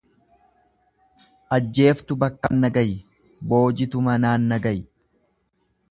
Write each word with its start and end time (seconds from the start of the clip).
Ajjeeftu 1.57 2.17
bakkaan 2.25 2.65
na 2.65 2.73
gayi 2.79 2.97
boojitu 3.53 4.03
manaan 4.09 4.53
na 4.55 4.61
gayi. 4.67 4.83